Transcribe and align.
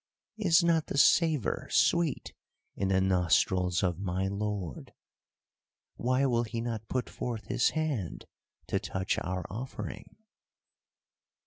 Is 0.39 0.63
not 0.63 0.87
the 0.87 0.97
savour 0.97 1.67
sweet 1.69 2.33
in 2.75 2.87
the 2.87 2.99
nostrils 2.99 3.83
of 3.83 3.99
my 3.99 4.27
lord? 4.27 4.93
Why 5.93 6.25
will 6.25 6.41
he 6.41 6.59
not 6.59 6.87
put 6.89 7.07
forth 7.07 7.45
his 7.45 7.69
hand 7.77 8.25
to 8.65 8.79
touch 8.79 9.19
our 9.19 9.45
offering?" 9.51 10.15